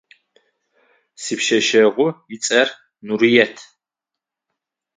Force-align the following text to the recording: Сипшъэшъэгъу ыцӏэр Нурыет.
Сипшъэшъэгъу 1.21 2.09
ыцӏэр 2.33 2.67
Нурыет. 3.05 3.55